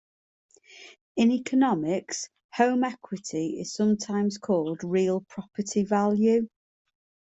[1.15, 6.49] In economics, "home equity" is sometimes called real property value.